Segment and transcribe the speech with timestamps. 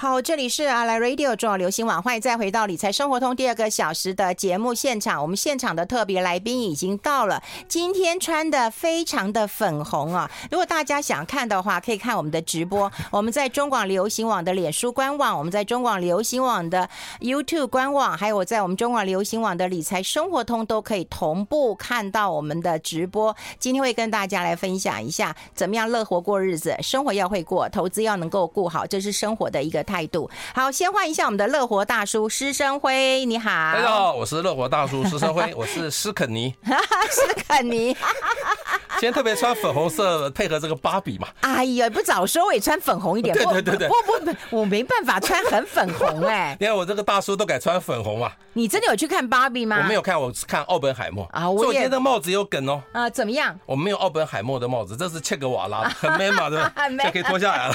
[0.00, 5.20] 好，这里是阿来 Radio 中广流行网，欢迎再回到理财生活通第二个小时的节目现场。
[5.20, 10.30] 我们现场的特别来宾已经到了，今天穿的非常的粉红啊！
[10.52, 12.88] 如果大家想看的话，可以看我们的直播。
[13.10, 16.88] 我们在中广流行网的脸书官网，我们在中广流行网的
[17.18, 23.34] YouTube 官网，还有我在我们中广流行网的理财生活通都可以同步看到我们的直播。
[23.58, 29.84] 今天会跟大家来分享一下，怎么样乐活过日子，生活要会过，投资要能够顾好，这是生活的一个。
[29.88, 30.30] 态度。
[30.54, 36.54] 好，先换一下我们的乐活大叔施生辉，你好，大家好，我是乐活大叔施生辉， 我是施肯尼，
[37.10, 37.94] 施肯尼，
[38.92, 43.94] 今天特别穿粉红色配合这个芭比嘛，哎呀，不早说我也穿粉红一点，对对对对，不
[44.24, 49.78] 不不，我没办法穿很粉红哎， 你看我这个大叔都敢穿粉红嘛，你真的有去看芭比吗？
[49.80, 51.24] 我没有看，我是看奥本海默。
[51.32, 53.58] 啊，我今天的帽子有梗哦，啊，怎么样？
[53.64, 57.10] 我没有奥本海默的帽子，这是切格瓦拉的，很 man 嘛，对吧？
[57.12, 57.74] 可以脱下来了，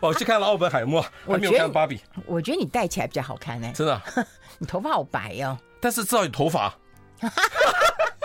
[0.00, 2.00] 我去看了奥本海默，我没有看芭比。
[2.26, 4.02] 我觉得你戴起来比较好看呢、欸，真的、啊。
[4.58, 6.74] 你头发好白哦，但是至少有头发。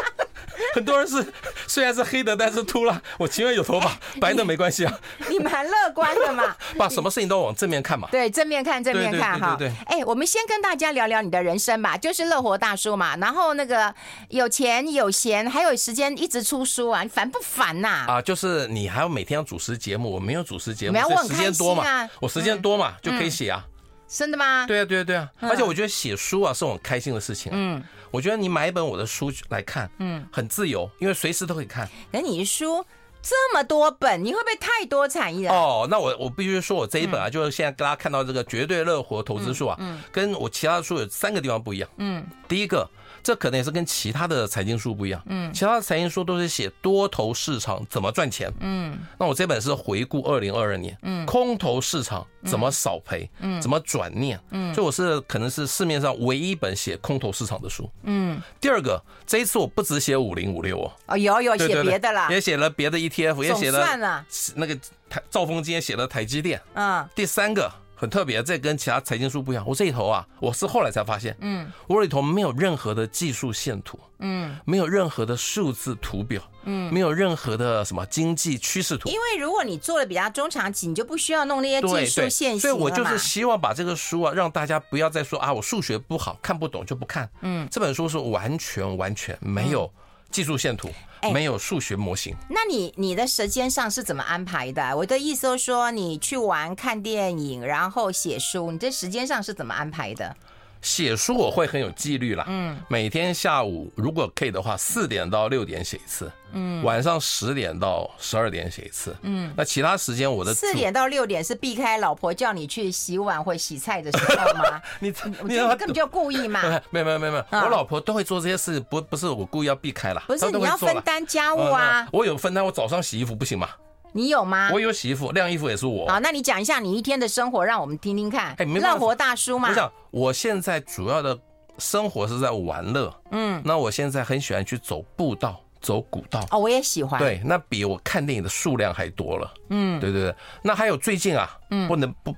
[0.75, 1.25] 很多人是
[1.67, 3.01] 虽然是黑的，但是秃了。
[3.17, 4.99] 我情愿有头发，白的没关系啊。
[5.29, 8.07] 你蛮乐观的嘛， 把什么事情都往正面看嘛。
[8.11, 9.55] 对，正面看，正面看哈。
[9.57, 9.75] 对对。
[9.85, 13.15] 哎，我们先跟大家聊聊你的人生吧，就是乐活大叔嘛。
[13.17, 13.93] 然后那个
[14.29, 18.05] 有钱有闲，还有时间一直出书啊，你烦不烦呐？
[18.07, 23.65] 啊，就是你还要每天要主持节目，我没有主持节目，没有时间多嘛，我时间多嘛就可以写啊。
[24.13, 24.65] 真的吗？
[24.67, 25.31] 对啊，对啊，对啊。
[25.39, 27.51] 而且我觉得写书啊是我很开心的事情。
[27.55, 27.81] 嗯。
[28.11, 31.87] 我觉得你买一本我的书来看，嗯，很自由，因为随时都可以看。
[32.11, 32.85] 那你书
[33.21, 35.47] 这么多本，你会不会太多产业？
[35.47, 41.89] 哦，那我我必须说，我这一本啊，就是现在大家看到这个绝对乐活投资术啊，嗯，跟我其他的书有三个地方不一样。
[41.97, 42.85] 嗯，第一个。
[43.23, 64.75] 这可能也是跟其他的财经书不一样，嗯，其他的财经书都是写多头市场怎么赚钱，嗯，那我这本是回顾二零二二年，嗯，空头市场怎么少赔，嗯，怎么转念，嗯，所以我是可能是市面上唯一一本写空头市场的书，嗯，第二个，这一次我不只写五零五六哦，哦，有有写别的啦，也写了别的 ETF，也写了那个
[65.09, 67.71] 台兆丰今天写了台积电，嗯，第三个。
[68.01, 69.63] 很特别，这跟其他财经书不一样。
[69.67, 79.07] 我这里头啊，我是后来才发现，嗯，我里头没有任何的技术线图，嗯，没有任何的数字图表，嗯，没有任何的什么经济趋势图。
[79.07, 82.59] 因为如果你做的比较中长期，你就不需要弄那些技术线型。
[82.59, 87.29] 所以我就是希望把这个书啊，让大家不要再说啊，我数学不好，看不懂就不看。
[87.41, 89.87] 嗯，这本书是完全完全没有
[90.31, 90.89] 技术线图。
[91.31, 94.97] 没有数学模型，那你你的时间上是怎么安排的？
[94.97, 100.35] 我的意思是说，你去玩、看电影，然后写书，你这时间上是怎么安排的？
[100.81, 114.81] 写书我会很有纪律啦，嗯，每天下午如果可以的话，四点到六点写一次，嗯，晚上十点到十二点写一次，嗯，那其他时间我的四点到六点是避开老婆叫你去洗碗或洗菜的时候吗？
[114.99, 116.61] 你你根本就故意嘛？
[116.89, 122.07] 没有没有没有没有，我老婆都会做这些事，不不是我故意要避开啦，不是你要分担家务啊？
[122.11, 123.69] 我有分担，我早上洗衣服不行吗？
[124.13, 124.69] 你有吗？
[124.73, 126.07] 我有洗衣服，晾衣服也是我。
[126.07, 128.53] 好，那你讲一下你一天的生活，让我们听听看。
[128.57, 129.69] 哎，乐活大叔嘛。
[129.69, 131.37] 我想，我现在主要的
[131.77, 133.13] 生活是在玩乐。
[133.31, 136.45] 嗯，那我现在很喜欢去走步道，走古道。
[136.51, 137.19] 哦，我也喜欢。
[137.19, 139.53] 对，那比我看电影的数量还多了。
[139.69, 140.35] 嗯，对对对。
[140.61, 142.35] 那还有最近啊，嗯，不能不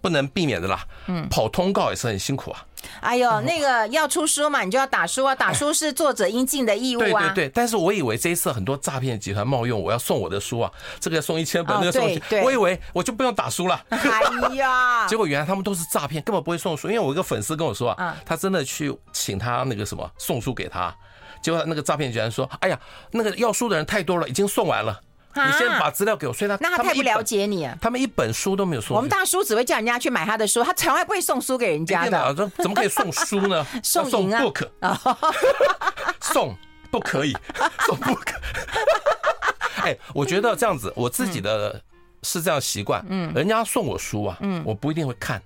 [0.00, 0.84] 不能避免的啦。
[1.06, 2.64] 嗯，跑通告也是很辛苦啊。
[3.00, 5.34] 哎呦，那个要出书嘛，你就要打书啊！
[5.34, 7.04] 打书是作者应尽的义务啊。
[7.04, 13.78] 对对对，但是我以为这一次很多诈骗集团冒用我要送我的书啊，这个要送一千本，那个送我以为我就不用打书了。
[13.90, 14.22] 哎
[14.54, 16.88] 呀， 结果原来他们都是诈骗，根本不会送书。
[16.88, 20.94] 因为我一个粉丝跟我说啊，他真的去请他那个什么送书给他，
[21.42, 24.98] 结果那个诈骗集团说，哎呀，那个要书的人太多了，已经送完了。
[25.34, 27.76] 你先把资料给我，所以他那他太不了解你啊！
[27.80, 28.96] 他们一本书都没有送。
[28.96, 32.34] 我们大叔只会叫人家去买他的书，他从来不会送书给人家的。
[32.58, 33.64] 怎么可以送书呢？
[33.82, 34.68] 送送 book
[36.20, 36.56] 送
[36.90, 37.36] 不可以，
[37.86, 38.34] 送 book。
[39.82, 41.80] 哎，我觉得这样子，我自己的
[42.22, 43.04] 是这样习惯。
[43.08, 45.40] 嗯，人家送我书啊，嗯，我不一定会看。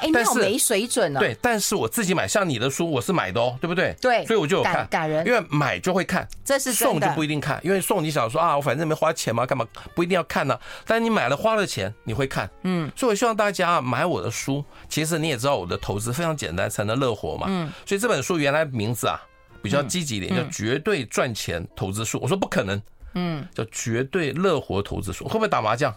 [0.00, 1.20] 哎，你好没水准啊！
[1.20, 3.94] 对，但是我自己买，像你的书，我是买的哦，对不对？
[4.00, 5.26] 对，所以我就有看，感人。
[5.26, 10.58] 因为买就会看，这是送就不一定看，因为送你想说啊，我反正没花钱嘛，干嘛不一定要看呢？
[10.86, 12.90] 但是你买了花了钱，你会看，嗯。
[12.96, 17.46] 所以我希望大家买我的书，其实你也知道我的投资非常简单，才能乐活嘛。
[17.50, 17.70] 嗯。
[17.84, 19.20] 所以这本书原来名字啊
[19.62, 22.18] 比较积极一点，叫绝对赚钱投资术。
[22.22, 22.80] 我说不可能，
[23.14, 25.26] 嗯，叫绝对乐活投资术。
[25.26, 25.94] 会不会打麻将？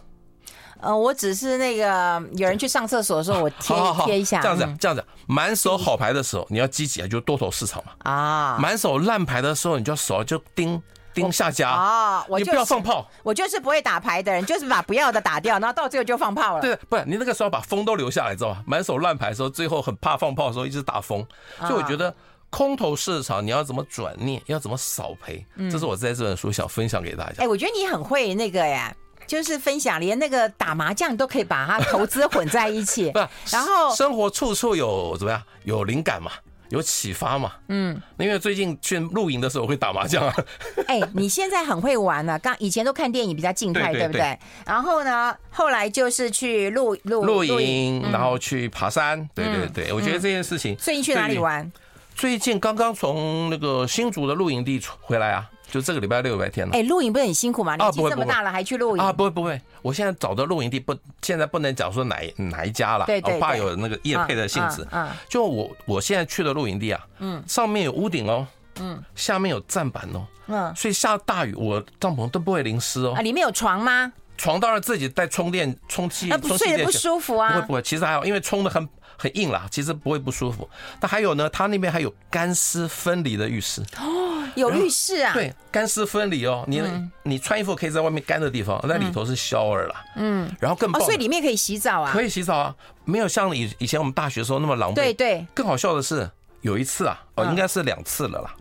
[0.84, 3.76] 呃，我只是那个有人去上厕所的时候，我贴
[4.06, 4.42] 贴一下。
[4.42, 7.94] 这样子，这样子，满手好牌的时候，你要积极啊，就多头市场嘛。
[8.04, 10.82] 啊，满手烂牌的时候，你就手就盯
[11.14, 13.08] 盯下家啊，我、你不要放炮。
[13.24, 16.62] 我就是不会打牌的人，就是把不要的打掉，然后到最后就放炮了。
[16.62, 18.62] 对，不是你那个时候把风都留下来，知道吧？
[18.66, 21.26] 满手烂牌的时候，最后很怕放炮的时候一直打风，
[21.60, 22.14] 所以我觉得
[22.50, 27.44] 空头市场你要怎么转念，要怎么少赔，这是我在这本书想分享给大家。
[27.44, 28.94] 哎，我觉得你很会那个呀。
[29.28, 33.12] 就是分享，连那个打麻将都可以把它投资混在一起。
[33.14, 33.20] 不，
[33.52, 35.42] 然后生活处处有怎么样？
[35.64, 36.32] 有灵感嘛，
[36.70, 37.54] 有启发嘛。
[37.70, 40.36] 嗯，因为最近去露营的时候会打麻将啊。
[40.88, 42.38] 哎，你现在很会玩了。
[42.40, 44.38] 刚以前都看电影比较静态，对不对？
[44.66, 49.28] 然后呢，后来就是去露露露营，然后去爬山。
[49.34, 50.76] 对对对，我觉得这件事情。
[50.76, 51.72] 最近去哪里玩？
[52.16, 55.50] 最近刚刚从那个新竹的露营地回来啊。
[55.74, 56.74] 就这个礼拜六、礼拜天了。
[56.76, 57.76] 哎，露营不是很辛苦吗？
[57.76, 59.12] 年纪这么大了还去露营啊？
[59.12, 64.88] 不会不会，我现在找的露营地不，现在不能讲说哪哪一家了，我怕有那个业配的性质。
[64.92, 68.46] 嗯，就我我现在去的露营地啊，嗯，上面有屋顶哦，
[68.80, 73.16] 嗯，下面有站板哦，嗯，所以下大雨我帐篷都不会淋湿哦。
[73.18, 74.14] 啊，里面有床吗？
[74.38, 77.54] 床当然自己带充电充气，那不睡得不舒服啊？
[77.54, 78.88] 不会不会，其实还好，因为充的很
[79.18, 80.70] 很硬啦，其实不会不舒服。
[81.02, 83.82] 那还有呢，它那边还有干湿分离的浴室。
[84.56, 85.34] 有浴室啊？
[85.34, 86.64] 对，干湿分离哦。
[86.68, 86.82] 你
[87.24, 90.04] 你穿衣服可以在外面干的地方，在里头是 shower 啦。
[90.16, 92.12] 嗯，然后更哦，所以里面可以洗澡啊？
[92.12, 94.96] 可以洗澡啊，没有像以以前我们大学时候那么狼狈。
[94.96, 95.46] 对对。
[95.54, 96.30] 更好笑的是，
[96.62, 98.56] 有一次啊，哦，应该是两次了啦。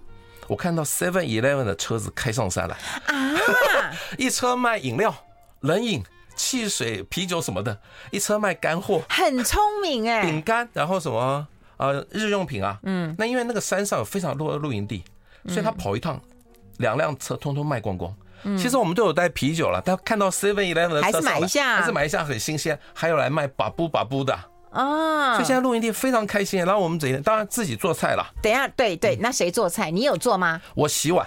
[0.49, 5.15] 我看到 Seven Eleven 的车子开上山来啊， 一车卖饮料、
[5.61, 6.03] 冷饮、
[6.35, 7.79] 汽水、啤酒什么的，
[8.11, 10.23] 一车卖干货，很聪明哎。
[10.23, 11.47] 饼干，然后什么
[11.77, 12.79] 呃日用品啊？
[12.83, 15.05] 嗯，那因为那个山上有非常多的露营地。
[15.49, 16.21] 所以他跑一趟，
[16.79, 18.15] 两辆车通通卖光光。
[18.59, 22.77] 其实我们都有带啤酒了，但看到 Seven Eleven 的车还是买一下，还是买一下很新鲜。
[22.93, 24.37] 还有来卖把布把布的
[24.71, 26.59] 啊，所以现在露营地非常开心。
[26.65, 28.33] 然后我们整天当然自己做菜了。
[28.43, 29.93] 等一下，对对，那谁做菜？
[29.93, 30.61] 你有做吗？
[30.75, 31.25] 我洗碗。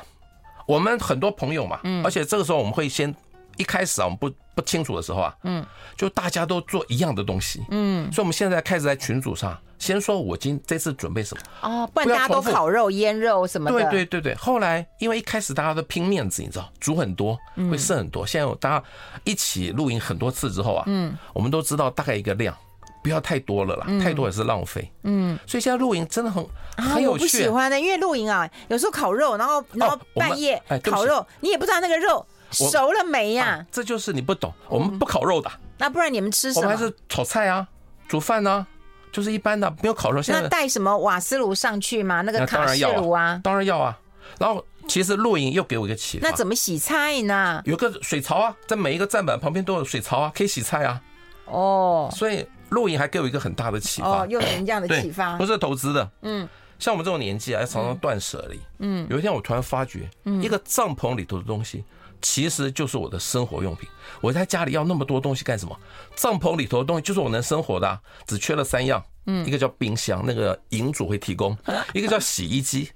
[0.67, 3.15] 我们很多朋友嘛，而且这个时候我们会先
[3.57, 5.65] 一开始啊，我们不不清楚的时候啊，嗯，
[5.97, 9.57] 就大家都做一样的东西，嗯，所以我们现在开始在群组上。
[9.77, 11.43] 先说，我今这次准备什么？
[11.61, 13.77] 哦，不然大家都烤肉、腌肉什么的。
[13.77, 14.35] 对对对对。
[14.35, 17.37] 后来因为一开始大家都拼面子，你知道，煮很多
[17.69, 18.25] 会剩很多。
[18.25, 18.83] 现在大家
[19.25, 22.55] 一起露营很多次之后啊，嗯，我们都知道大概一个量，
[23.03, 24.89] 不要太多了啦，太多也是浪费。
[25.03, 26.43] 嗯，所以现在露营真的很
[26.77, 27.23] 很有趣。
[27.25, 33.65] 我不喜欢的，因为露营啊，有时候烤肉，然后然后半夜烤肉，你也不知道那个肉熟了没呀。
[33.71, 35.51] 这就是你不懂，我们不烤肉的。
[35.77, 36.65] 那不然你们吃什么？
[36.65, 37.67] 我们还是炒菜啊，
[38.07, 38.65] 煮饭啊。
[39.11, 40.21] 就是一般的，没有烤肉。
[40.21, 42.19] 现在那带什么瓦斯炉上去吗？
[42.19, 43.97] 那个卡式炉啊，当然要啊。
[44.37, 46.27] 然后其实露营又给我一个启发。
[46.27, 47.61] 那怎么洗菜呢？
[47.63, 51.01] 有个水槽啊，在每一个站板旁边都有水槽啊，可以洗菜啊。
[51.45, 52.09] 哦。
[52.11, 54.23] 所以露营还给我一个很大的启发。
[54.23, 55.37] 哦，又有这样的启发。
[55.37, 56.11] 不是投资的。
[56.23, 56.45] 嗯。
[56.77, 58.59] 像我们这种年纪啊，要常常断舍离。
[58.79, 59.07] 嗯。
[59.09, 61.85] 有一天我突然发觉，嗯一个帐篷里头的东西。
[62.21, 63.87] 其实就是我的生活用品。
[64.21, 65.77] 我在家里要那么多东西干什么？
[66.15, 69.03] 帐篷里头的东西就是我能生活的，只缺了三样。
[69.27, 71.55] 嗯，一个叫冰箱，那个营主会提供；
[71.93, 72.91] 一个叫洗衣机，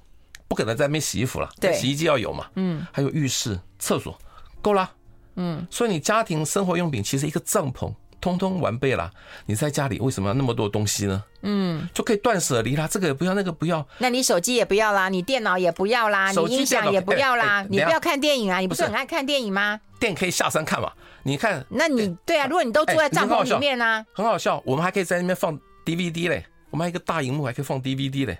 [0.47, 1.49] 不可能在那边洗衣服了。
[1.59, 2.47] 对，洗衣机要有嘛。
[2.55, 4.17] 嗯，还有浴室、厕所，
[4.61, 4.91] 够了。
[5.35, 7.93] 嗯，所以你家庭生活用品其实一个帐篷。
[8.21, 9.11] 通通完备了，
[9.45, 11.23] 你在家里为什么要那么多东西呢？
[11.41, 13.85] 嗯，就可以断舍离啦，这个也不要，那个不要。
[13.97, 18.59] 那你手机也不要啦，你电脑也不要啦，你音响也不要啦，你不要看电影啊？
[18.59, 19.79] 你不是很爱看电影吗？
[19.99, 20.91] 电影可以下山看嘛？
[21.23, 24.05] 你看，那你对啊，如果你都住在帐篷里面呢？
[24.13, 28.39] 很好笑，我们还可以在那边放 DVD 嘞，我们还有一个大荧幕还可以放 DVD 嘞。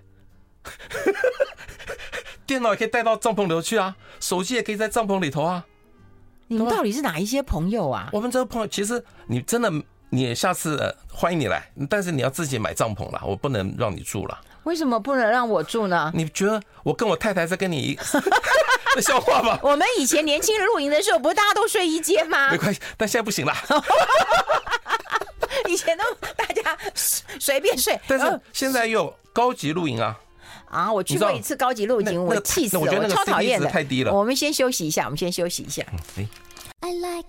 [2.46, 5.64] 电脑也可以带到帐篷里头去啊，手机也可以在帐篷里头啊。
[6.52, 8.10] 你们到底是哪一些朋友啊？
[8.12, 9.72] 我们这个朋友，其实你真的，
[10.10, 14.36] 你下次欢迎你来，但是你要自己买帐篷了，我不能让你住了。
[14.64, 16.12] 为什么不能让我住呢？
[16.16, 17.96] 你觉得我跟我太太在跟你
[19.00, 19.60] 笑话吧？
[19.64, 22.50] 我们以前年轻人露营的时候，不是大家都睡一间吗？
[22.50, 23.54] 没关系，但现在不行了。
[25.70, 26.04] 以前都
[26.36, 30.18] 大家随便睡，但是现在又有高级露营啊。
[30.70, 30.92] 啊！
[30.92, 33.68] 我去过一次高级露营，我气死了，我超讨厌的。
[33.68, 34.14] 太低了。
[34.14, 35.84] 我们先休息一下，我们先休息一下。
[36.82, 37.28] I like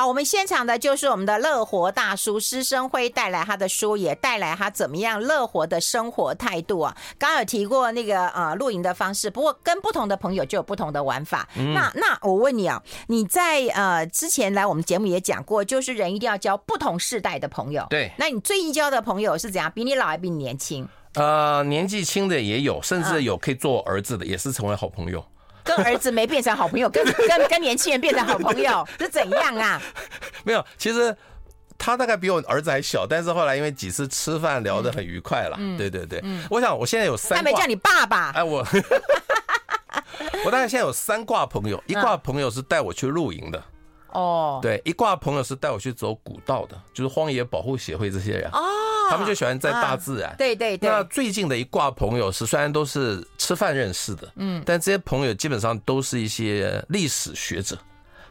[0.00, 6.96] 好，我们现场的就是我们的乐活大叔施生辉带来他的书，也带来他怎么样乐活的生活态度啊。
[7.18, 11.46] 刚刚有提过那个呃露营的方式，不过跟不同的朋友就有不同的玩法。
[11.54, 17.86] 嗯、那那我问你啊，你在呃之前来我们节目也讲过，就是人一定要交不同世代的朋友。
[17.90, 19.70] 对，那你最近交的朋友是怎样？
[19.70, 20.88] 比你老还比你年轻？
[21.12, 25.22] 呃，年纪轻的也有，甚至有可以做儿子的，也是成为好朋友。
[25.76, 29.80] 跟儿子没变成好朋友，跟 跟跟年轻人变成好朋友 是怎样啊？
[30.44, 31.14] 没有，其实
[31.78, 35.56] 他大概比我儿子还小，但是后来因为几次吃饭聊得很愉快了。
[35.58, 36.20] 嗯，对对对。
[36.24, 37.38] 嗯，我想我现在有三。
[37.38, 38.30] 他没叫你爸爸。
[38.30, 38.66] 哎，我。
[40.44, 43.62] 我大概现在有三挂朋友，一挂朋友是带我去露营的。
[44.12, 44.58] 哦。
[44.62, 48.50] 对，一挂朋友是带我去走古道的，就是荒野保护协会这些人。
[48.52, 48.60] 哦。
[49.10, 50.32] 他们就喜欢在大自然。
[50.38, 50.88] 对对对。
[50.88, 57.76] 那最近的一挂朋友是虽然都是吃饭认识的，嗯，但这些朋友基本上都是一些历史学者。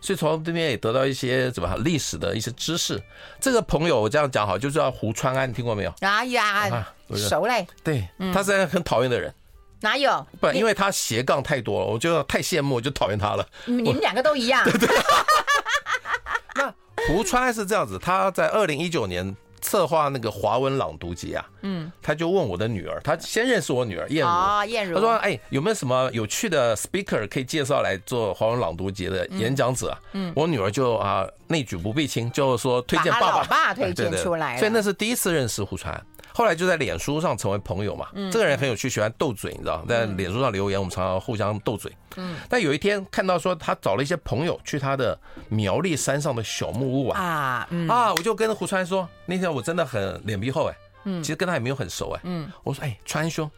[0.02, 2.98] 所以从这边也得到一些怎么历史的一些知识。
[3.42, 5.94] 这个朋友我这样讲好，就叫胡川安，听过没有？
[6.00, 7.68] 啊呀，熟嘞。
[7.84, 9.34] 对，他是很讨厌的人。
[9.82, 10.26] 哪有？
[10.40, 13.46] 不，因为他斜杠太多了，我就太羡慕，我就讨厌他了。
[13.66, 14.64] 你们两个都一样。
[16.56, 16.74] 那
[17.08, 19.36] 胡川是这样子，他在二零一九年。
[19.62, 29.96] 策划那个华文朗读节啊，嗯，他就问我的女儿，他先认识我女儿燕如，哦，燕如，他说，哎，有没有什么有趣的 speaker 可以介绍来做华文朗读节的演讲者？
[30.14, 36.02] 嗯，我女儿就啊内举不避亲，就说推荐爸爸，爸推荐出来，所以那是第一次认识胡传。
[36.40, 41.92] 后来就在脸书上成为朋友嘛，嗯这个人很有趣，喜欢斗嘴，你知道，在脸书上留言，我们常常互相斗嘴。
[42.16, 45.20] 嗯，但有一天看到说他找了一些朋友去他的
[45.50, 53.52] 苗栗山上的小木屋玩啊，啊，我就跟胡川说，那天我真的很脸皮厚哎，嗯，其实跟他也没有很熟哎，嗯，我说哎，川兄，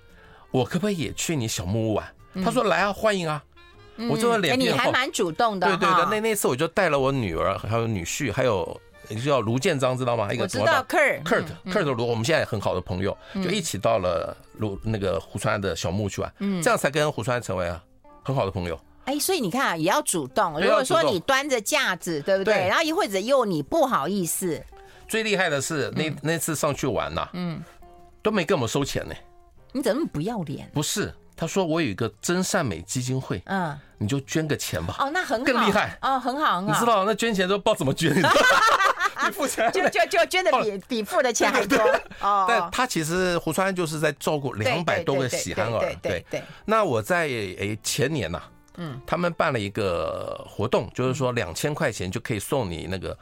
[0.50, 2.16] 我可不可以也去你小木屋玩？
[2.44, 3.44] 他说来啊，欢迎啊，
[4.10, 8.82] 我就脸皮厚，你还蛮主动的，对对对，那那次我就带了我女儿还有女婿还有。
[9.14, 10.32] 你就叫卢建章，知道吗？
[10.34, 17.84] 一个我知道，Kurt，Kurt，Kurt 卢，我们现在很好的朋友，就一起到了卢那个胡川的小木去玩，嗯，这样才跟胡川成为啊
[18.24, 18.80] 很好的朋友。
[19.06, 20.60] 哎，所以你看啊，也要主动。
[20.62, 22.68] 如果说你端着架子，对不对？
[22.68, 24.64] 然后一会子又你不好意思。
[25.08, 27.62] 最厉害的是那那次上去玩呐，嗯，
[28.22, 29.16] 都没跟我们收钱呢。
[29.74, 30.70] 你怎么不要脸？
[30.74, 34.96] 不是，他说我有一个真善美基金会，嗯，你就捐个钱吧。
[35.00, 36.74] 哦，那很好，更厉害哦，很好，很好。
[36.74, 38.14] 你知道那捐钱都不知道怎么捐。
[39.30, 41.78] 你付钱就就就捐的比比付的钱还多
[42.20, 42.46] 哦。
[42.48, 45.80] 但他其实胡川就是在照顾两百多个喜憨儿。
[45.80, 46.44] 对对对。
[46.66, 48.42] 那我在诶前年呐，
[48.78, 53.18] 嗯，他们办了一个活动，就是说两千块钱就可以送你那个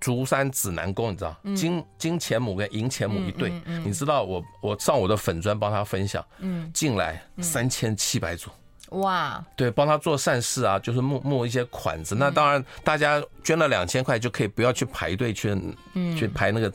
[0.00, 3.52] 竹山指南宫，你知道，金金钱母跟银钱母一对。
[3.84, 8.50] 你知道我我上我的粉砖帮他分享，嗯，进来三千七百组。
[8.90, 12.14] 哇，对，帮他做善事啊，就是募募一些款子。
[12.14, 15.56] 那当然，大家捐了两千块就可以不要去排队去，
[16.16, 16.72] 去排那个。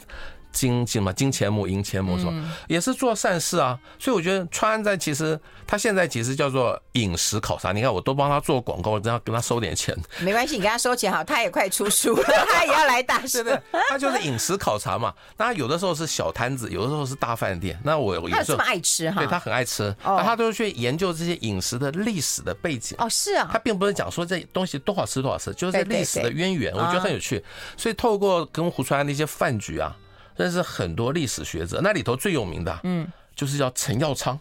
[0.55, 9.93] 金什么金钱母银钱母什么，也是做善事啊，所以我觉得川安在其实他现在其实叫做饮食考察，你看我都帮他做广告，这样跟他收点钱。
[10.21, 13.43] 没关系，你跟他收钱好，他也快出书了， 他也要来大师。
[13.43, 13.59] 对，
[13.89, 15.13] 他就是饮食考察嘛。
[15.35, 17.77] 那他有的时候是小摊子，有的时候是大饭店。
[17.83, 22.97] 那我有时候他这么爱吃哈，对他很爱吃，那他都是去研究这些饮食的历史的背景。
[22.97, 27.43] 哦，是啊，他并不是讲说这东西多好吃多好吃，就是这历史的渊源，我觉得很有趣。
[27.75, 29.95] 所以透过跟胡川安那些饭局啊。
[30.35, 34.37] 认识很多历史学者，那里头最有名的，嗯，就是叫陈耀昌，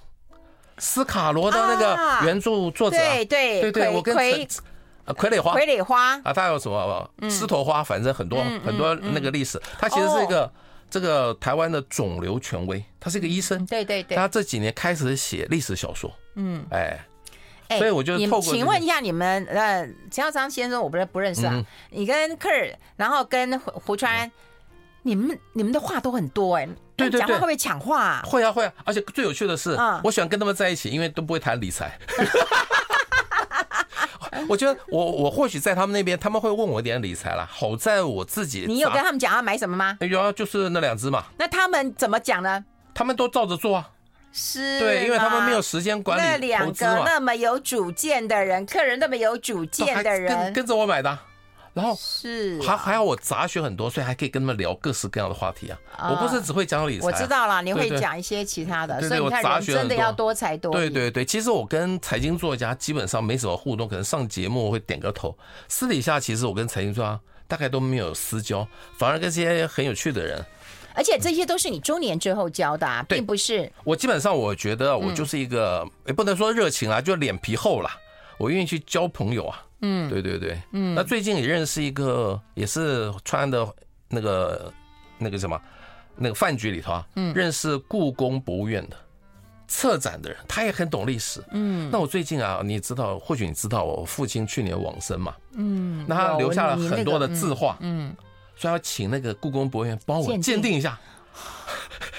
[0.78, 4.44] 斯卡罗的那个原著作者，对对对对，我跟傀
[5.06, 6.20] 傀儡花，傀儡花。
[6.24, 7.10] 啊，他有什么？
[7.30, 10.50] 狮头花，反正很多很多那个历史，他其实是一个
[10.90, 16.98] 这个台湾的肿瘤权威，他是一个医生，对对对，他这几年开始写历史小说，嗯，哎，
[17.78, 24.28] 所以我就透过，请问一下你们呃，陈耀昌先生，我不是不认识啊，你跟 Kurt，然后跟胡胡川。
[25.04, 28.22] 你们你们的话都很多哎，对对对，讲话会不会抢话啊？
[28.24, 31.96] 会啊会啊，而且最有趣的是，我喜欢跟他们在一起，因为都不会谈理财。
[34.48, 37.46] 我觉得我我或许在他们那边，他们会问我一点理财啦。
[37.50, 39.96] 好在我自己，你有跟他们讲要买什么吗？
[40.00, 41.24] 有啊，就是那两只嘛。
[41.38, 42.64] 那他们怎么讲呢？
[42.92, 43.90] 他们都照着做啊。
[44.32, 46.22] 是，对，因为他们没有时间管理。
[46.22, 51.16] 那两个那么有主见的人，客人那么有主见的人，跟跟着我买的。
[51.74, 55.78] 然后是还还好，我杂学很多，所以还可以跟他们聊各式各样的话题啊。
[56.08, 60.88] 我不是只会讲理财，我知道了，你会讲一些其他的，所以你看人真的要多才多艺。
[60.88, 65.36] 对对对，其实我跟财经作家基本上没什么互动，可能上节目会点个头，
[65.68, 68.64] 私底下其实我跟财经作家大概都没有私交，
[68.96, 70.44] 反而跟这些很有趣的人。
[70.94, 73.68] 而且这些都是你中年之后交的，啊，并不是。
[73.82, 77.90] 我基本上我觉得我就是一个也不能说热情啊，就脸皮厚了，
[78.38, 79.60] 我愿意去交朋友啊。
[79.84, 83.66] 嗯，对对对，嗯，那最近也认识一个，也是穿的，
[84.08, 84.72] 那个
[85.18, 85.60] 那个什么，
[86.16, 88.96] 那个饭局里头啊，嗯，认识故宫博物院的
[89.68, 98.16] 策展的人，他也很懂历史，嗯，那我最近啊，你知道，或许你知道，我父亲去年往生嘛，嗯，那他留下了很多的字画，嗯，
[98.56, 100.98] 所以要请那个故宫博物院帮我鉴定一下。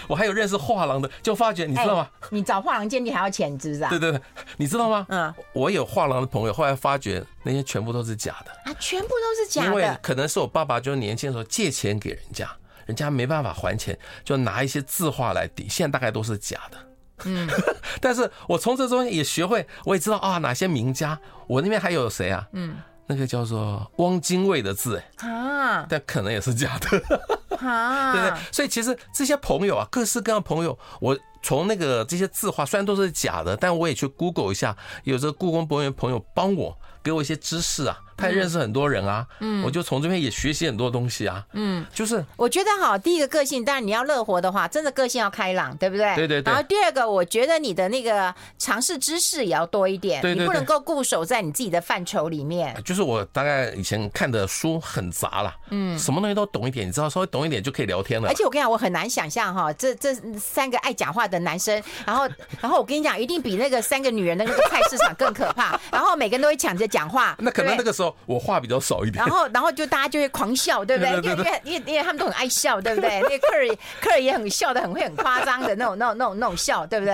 [0.08, 2.10] 我还有认识画廊的，就发觉你知道吗？
[2.22, 3.90] 欸、你找画廊鉴定还要钱，是不是啊？
[3.90, 4.22] 对对对，
[4.58, 5.06] 你知道吗？
[5.10, 9.68] 嗯，我有画廊的朋友，后来发觉那些全部都是假的啊，全部都是假的。
[9.68, 12.50] 因为可能是我爸爸就是年轻的时候借钱给人家，
[12.86, 16.78] 人家没办法还钱，就拿一些字画来抵，现在大概都是假的。
[17.26, 17.50] 嗯，
[18.02, 22.48] 但是我从这中也学会，我也知道啊，哪些名家，我那边还有谁啊？
[22.54, 22.78] 嗯。
[23.08, 27.20] 那个叫做汪精卫的字，哎啊，但可能也是假的，
[27.60, 28.34] 啊，对对？
[28.52, 37.98] 所以其实这些朋友啊，各式各样朋友，我从那个这些字画虽然都是假的，但我也去 Google 一下，有这个故宫博物院朋友帮我给我一些知识啊。
[38.18, 46.16] 他也认识很多人啊，嗯，我就从这边也学习很多东西啊，嗯，就是我觉得哈，第一个个性，当然你要乐活的话，真的个性要开朗，对不对？
[46.16, 46.52] 对对对。
[46.52, 52.76] 然后第二个，我觉得你的那个尝试知识也要多一点，对你不能够固守在你自己的范畴里面。
[52.84, 58.30] 就是我大概以前看的书很杂了，嗯，什么东西都懂一点，你知道，稍微懂一点就可以聊天了。
[58.30, 62.28] 而且我跟你讲，我很难想象哈，这这三个爱讲话的男生，然后
[62.62, 67.36] 然后我跟你讲，一定比那个三个女人的那个菜市场更可怕，然后每个人都会抢着讲话。
[67.40, 71.14] 那可能那个时候我话比较少一点，然后，然后就大家就会狂笑，对不对？
[71.16, 73.22] 因为，因为，因为，他们都很爱笑，对不对？
[73.22, 77.14] 那个客人， 客人也很笑的，很会很夸张的那种，那种，那种，那种笑，对不对？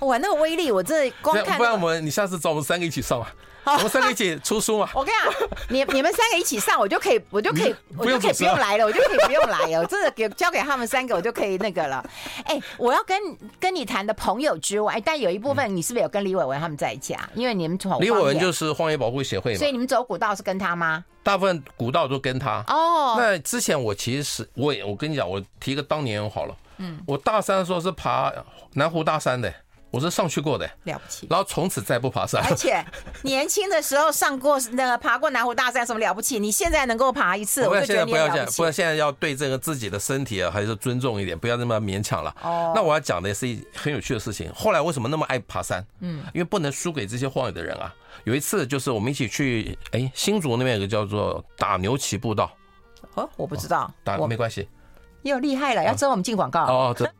[0.00, 1.56] 哇，那个威力，我真的光看。
[1.56, 3.26] 不然我们，你下次找我们三个一起上啊。
[3.76, 4.88] 我们三个一起出书嘛？
[4.94, 9.80] 我跟你讲，你你们三个一起上，我就可以，我就可以，我就可以不用来了，我就可以不用来了。
[9.80, 12.04] 我真的给交给他们三个，我就可以那个了。
[12.44, 13.18] 哎，我要跟
[13.60, 17.28] 跟你谈的朋友之外，但有一部分你是不是有跟李伟文他们在一起啊？
[17.34, 21.04] 因为你们从李伟文就是荒野保护协会嘛，所以你们走古道是跟他吗？
[21.22, 22.64] 大部分古道都跟他。
[22.68, 26.56] 哦，那之前我其实是我我跟你讲，我提个当年好了。
[26.78, 28.32] 嗯，我大三的时候是爬
[28.74, 29.52] 南湖大山的。
[29.90, 31.26] 我是上去过的，了不起。
[31.30, 32.42] 然后从此再不爬山。
[32.44, 32.84] 而且
[33.22, 36.38] 年轻的时候上过那个爬过南湖大山，什么了不起？
[36.38, 38.12] 你现在能够爬一次，我就觉得了不起。
[38.12, 42.34] 不要这样，不然现在要对这个自己的身体啊，还是尊重一点，不要那么勉强了。
[42.42, 42.72] 哦。
[42.74, 44.52] 那我要讲的也是一很有趣的事情。
[44.54, 45.84] 后来为什么那么爱爬山？
[46.00, 47.94] 嗯，因为不能输给这些荒野的人啊。
[48.24, 52.50] 有一次就是我们一起去，哎，新竹那边有个叫做打牛奇步道。
[53.14, 53.90] 哦，我不知道。
[54.04, 54.68] 打没关系。
[55.22, 56.64] 又厉害了，要知道我们进广告。
[56.64, 57.10] 哦，这。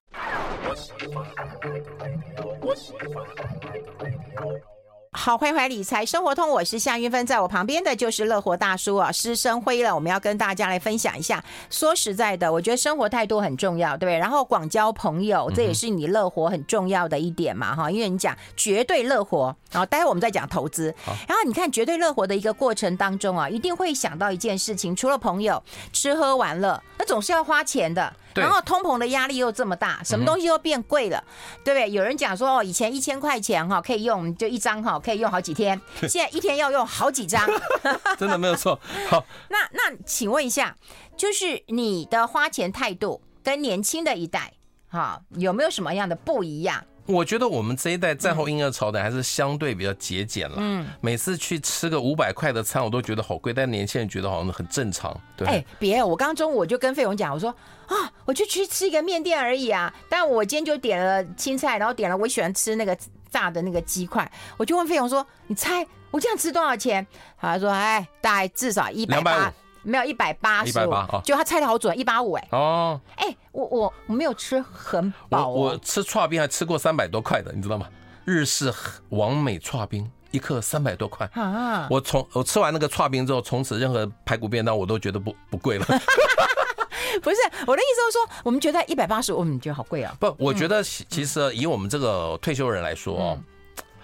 [5.10, 9.92] 好，欢迎回来理财生活通，我是夏云芬，在我旁边的就是乐活大叔啊，师生辉了。
[9.94, 11.42] 我们要跟大家来分享一下。
[11.70, 14.18] 说实在的，我觉得生活态度很重要，对不对？
[14.18, 17.90] 然后广交朋友，这也是你乐活很重要的一点嘛，哈。
[17.90, 20.94] 因为你讲绝对乐活，然后待会我们再讲投资。
[21.26, 28.14] 然后你看绝对乐活的一个过程当中啊，一定会想到一件事情，除了朋友，吃喝玩乐，那总是要花钱的。
[28.38, 31.22] 然后通膨的压力又这么大，什么东西又变贵了，
[31.64, 31.90] 对不对？
[31.90, 37.46] 有人讲说哦，以前一千块钱哈可以用就一张哈可以用好几天， 现在一天要用好几张，
[38.18, 38.78] 真的没有错。
[39.08, 40.76] 好， 那那请问一下，
[41.16, 44.52] 就是你的花钱态度跟年轻的一代
[44.88, 46.84] 哈有没有什么样的不一样？
[47.08, 50.56] 我觉得我们这一代战后婴儿潮的还是相对比较节俭了。
[50.58, 55.18] 嗯，每次去吃个五百块的餐，我都觉得好贵，但年轻人觉得好像很正常。
[55.34, 57.50] 对，哎，别，我刚中午我就跟费勇讲，我说
[57.86, 62.96] 啊，我就去吃一个面店而已啊，但我今天就点了青菜，然后点了我喜欢吃那个
[63.30, 67.06] 炸的那个鸡块，我就问费勇说，你猜我这样吃多少钱？
[67.40, 69.52] 他说，哎，大概至少一百八。
[69.84, 70.92] 没有一百八十五，
[71.24, 72.48] 就他猜的好准，一八五哎。
[72.50, 77.88] 哦，哎，我我我没有吃很饱，哦，我吃串冰还吃过三百多块的，你知道吗？
[78.24, 78.72] 日式
[79.08, 81.88] 王美串冰一克三百多块啊！
[81.90, 85.84] 我从我吃完那个串冰之后，从此任何排骨便当我都觉得不 不贵了。
[87.20, 90.14] 不是我的意思，是说我们觉得一百八十五，我们觉得好贵啊。
[90.20, 93.38] 不，我觉得其实以我们这个退休人来说哦，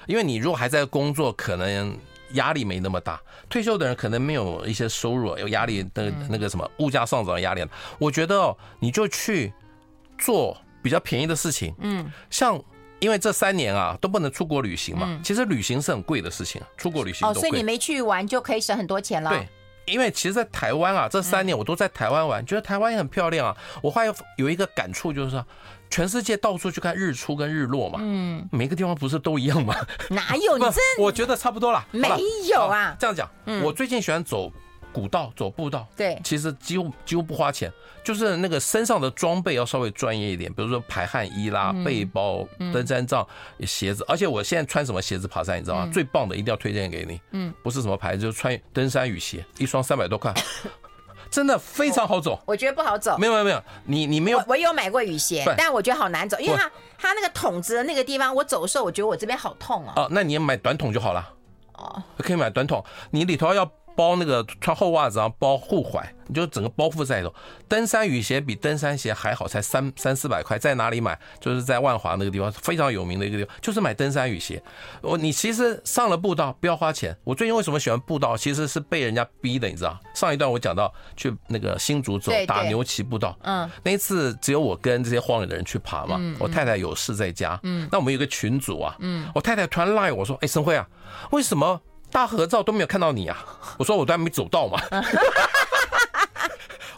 [0.08, 1.96] 因为你如果还在工作，可能。
[2.34, 7.64] 压力没那么大，退休的人可能没有一些收入，有压力的那个什么物价上涨的压力。
[7.98, 9.52] 我觉得哦，你就去
[10.18, 11.74] 做比较便宜的事情。
[11.78, 12.62] 嗯，像
[13.00, 19.30] 因为这三年啊都不能出国旅行嘛，其实旅行是很贵的事情，出国旅行哦，所以你没去玩就可以省很多钱了。
[19.30, 19.48] 对，
[19.86, 23.56] 因为其实，在台湾啊，这三年我都在台湾玩，觉得台湾也很漂亮啊。
[23.82, 25.44] 我还有有一个感触就是说。
[25.94, 29.72] 全世界到处去看日出跟日落嘛，嗯，每个地方不是都一样吗？
[30.10, 30.58] 哪有？
[30.58, 31.86] 你真我觉得差不多啦。
[31.92, 32.08] 没
[32.50, 32.96] 有啊。
[32.98, 33.30] 这样讲，
[33.62, 34.52] 我最近喜欢走
[34.92, 35.86] 古道，走步道。
[35.96, 43.24] 对，其实几乎几乎不花钱，就是那个身上的装备要稍微专业一点，比如说排汗衣啦、背包、登山杖、
[43.60, 44.04] 鞋子。
[44.08, 45.88] 而且我现在穿什么鞋子爬山，你知道吗？
[45.92, 47.20] 最棒的一定要推荐给你。
[47.30, 50.34] 嗯，不是什么牌子，就是穿登山雨鞋，一双三百多块。
[51.34, 53.18] 真的非常好走，我，我觉得不好走。
[53.18, 59.92] 没有没有没有，你你没有，我，我有买过雨鞋，但我觉得好难走，因为它它那个筒子的那个地方，我走的时候，我觉得我这边好痛哦。
[59.96, 61.28] 哦，那你也买短筒就好了。
[61.72, 67.34] 哦，可以买短筒，你里头要包那个穿厚袜子，然后包护踝，你就整个包覆在里头。
[67.68, 71.18] 登山雨鞋比登山鞋还好，才三三四百块，在哪里买？
[71.40, 74.62] 就是在万华那个地方非常有名的一个地方，就是买登山雨鞋。
[75.00, 77.16] 我你其实上了步道不要花钱。
[77.24, 78.36] 我最近为什么喜欢步道？
[78.36, 79.98] 其实是被人家逼的，你知道？
[80.14, 90.86] 上一段我讲到去那个新竹走打牛骑步道，嗯，那一次只有我跟这些荒野的人去爬嘛，我太太有事在家，嗯，那我们有个群组啊，嗯，我太太突然赖我说，哎，生辉啊，
[91.30, 91.80] 为什么？
[92.14, 93.44] 大合照都没有看到你啊！
[93.76, 94.80] 我说我都还没走到嘛。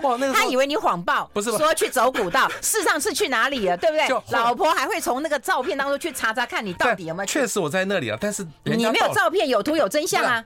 [0.03, 4.07] 哇，那个他以为你谎报，不是说去走古道， 事实上是去哪里了，对不对？
[4.29, 7.27] 老婆还会从那个照片当中去查查看你到底有没有。
[7.27, 10.45] 确实我在那里啊，但是你没有照片，有图有真相啊。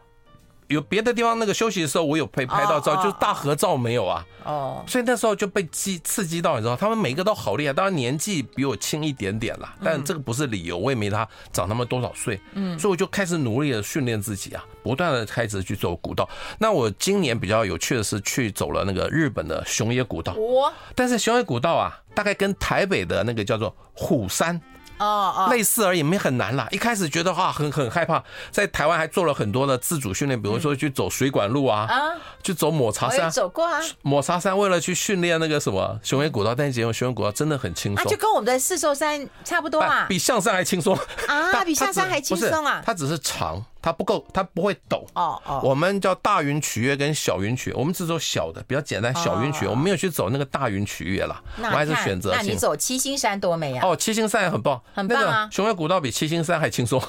[0.70, 4.24] 有别的地方那个休息的时候，我有被拍到照，就是大合照没有啊。
[4.44, 12.40] 哦，所以那时候就被激刺激到，你知道，他们每个都好厉害，当然年纪比我轻一点点啦，但这个不是理由，我也没他长他们多少岁。
[12.54, 16.28] 嗯，所以我就开始努力的训练自己啊，不断的开始去走古道。
[16.58, 20.32] 那我今年比较有趣的是去走了那个日本的熊野古道。
[20.34, 24.58] 我，但是熊野古道啊，大概跟台北的那个叫做虎山。
[25.00, 26.68] 哦哦，类似而已，没很难啦。
[26.70, 40.94] 一开始觉得哇，很很害怕，在台湾还做了很多的自主训练，比如说去走水管路啊，啊，去走抹茶山，走过啊，抹茶山为了去训练那个什么雄伟古道，但是结果雄伟古道真的很轻松，就跟我们的四兽山差不多嘛，比象山还轻松。
[41.26, 43.64] 啊， 比象山还轻松啊，它只是长。
[43.82, 45.06] 它不够，它不会抖。
[45.14, 49.14] 哦哦，我们叫大云曲岳跟小云曲，我们只走小的，比较简单。
[49.14, 51.42] 小云曲，我们没有去走那个大云曲岳了。
[51.58, 52.32] 我还是选择。
[52.34, 53.86] 那你走七星山多美啊！
[53.86, 55.48] 哦，七星山也很棒，很棒啊！
[55.50, 57.02] 熊野古道比七星山还轻松。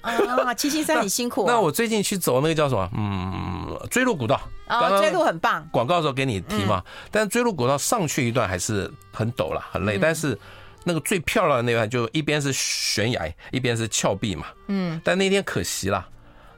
[0.00, 1.44] 啊， 七星山很辛苦。
[1.46, 2.90] 那我最近去走那个叫什么？
[2.96, 4.40] 嗯，追鹿古道。
[4.66, 5.66] 啊，追鹿很棒。
[5.70, 10.38] 广告的时候给你提嘛，但追鹿古道上去一段还是很陡了，很累，但是。
[10.84, 14.46] 那个最漂亮的那段，就一边是悬崖，一边是峭壁嘛。
[14.68, 15.00] 嗯。
[15.04, 16.06] 但那天可惜了，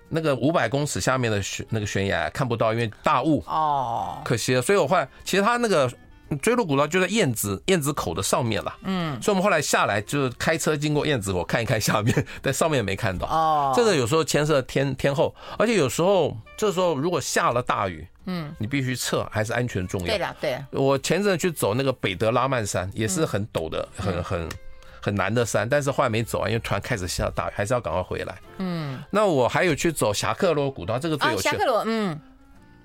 [0.08, 3.42] 那个五百公尺下面的悬那个悬崖看不到，因为大雾。
[3.46, 4.20] 哦。
[4.24, 5.90] 可惜了，所以我后来其实他那个
[6.38, 8.76] 锥麓古道就在燕子燕子口的上面了。
[8.84, 9.20] 嗯。
[9.20, 13.26] 所以我们后来下来就是开车经过燕子口看一看下面， 但上面没看到。
[13.26, 13.72] 哦。
[13.74, 18.06] 这个有时候牵涉天天后，而且有时候这时候如果下了大雨。
[18.24, 20.32] 嗯，你必须撤，还是安全重要？
[20.40, 20.56] 对。
[20.70, 24.48] 我前阵去走那个北德拉曼山，也是很陡的，很很
[25.00, 28.38] 很难的山，但是后来没走啊，因为突然开始下大雨，还是要赶快回来。
[28.58, 31.48] 嗯，那我还有去走侠客罗古道，这个最有趣。
[31.84, 32.20] 嗯，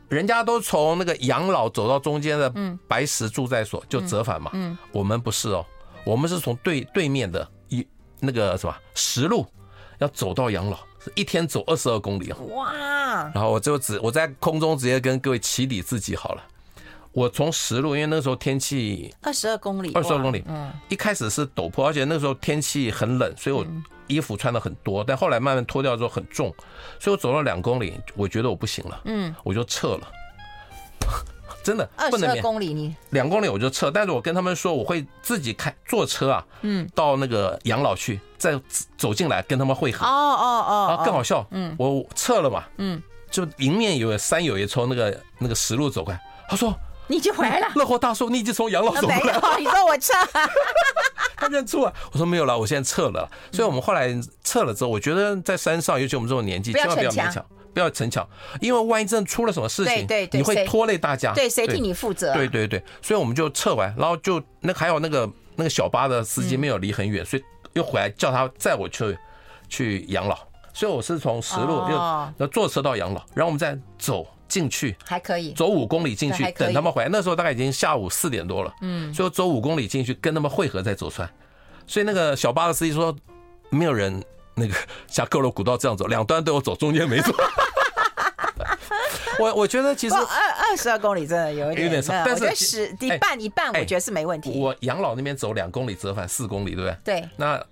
[0.09, 2.53] 人家都从那个养老走到中间的
[2.87, 5.65] 白石住宅所就折返嘛，嗯，我们不是哦，
[6.05, 7.85] 我们是从对对面的一
[8.19, 9.45] 那个什么石路
[9.99, 10.77] 要走到养老。
[11.15, 12.37] 一天走二十二公里哦！
[12.53, 12.73] 哇！
[13.33, 16.43] 然后我就只我在空中直接跟各位起底自己好了。
[17.17, 23.65] 我从石路，因为那时候天气二十二公里，二十二公里，嗯，一开始是陡坡，而且那时候天气很冷，所以我
[24.05, 26.53] 衣服穿的很多，但后来慢慢脱掉之后很重，
[26.99, 30.07] 所以我走了两公里，我觉得我不行了，嗯，我就撤了。
[31.65, 32.95] 真的二十二公里，你？
[33.09, 38.61] 两公里我就撤，但是我跟他们说我会自己开坐车啊，嗯，到那个养老区再
[38.95, 40.05] 走进来跟他们会合。
[40.05, 43.01] 哦哦哦，啊，更好笑，嗯，我撤了嘛，嗯，
[43.31, 46.71] 就迎面有山友也从那个那个石路走过来，他说
[47.07, 50.13] 你已经回来了， 乐活大叔，你已经从养老走过来了，你说我撤，
[51.37, 54.09] 他认出来，我说没有了，我现在撤了，所以我们后来
[54.43, 57.45] 撤了之后，我觉得在山上，尤其我们这种年纪，千万不要勉强。
[57.73, 58.27] 不要逞强，
[58.59, 61.31] 因为万一真的出了什么事情，对对你会拖累大家。
[61.35, 62.33] 对，谁替你负责？
[62.33, 67.43] 对对对，所以我们就撤完，然后就那还有那个那个小巴的司机没有离很远，所以
[67.73, 69.15] 又回来叫他载我去
[69.69, 70.35] 去养老。
[70.73, 77.09] 所以我是从石路又要坐车到养老，然后我们再走进去，还可以走五公里进去等他们回来。
[77.11, 81.29] 那时候大概已经下午四点多了，嗯，所以走五公里进去跟他们汇合再走出来。
[81.85, 83.15] 所以那个小巴的司机说，
[83.69, 84.23] 没有人
[84.55, 84.73] 那个
[85.07, 87.31] 下各路古道这样走，两端都有走，中间没走。
[89.39, 94.59] 我我觉得其实二二十二公里真的有一点有点少，但是十一半一半我觉得是没问题。
[94.59, 96.97] 我养老那边走两公里折返四公里，对不对？
[97.03, 97.29] 对。
[97.37, 97.63] 那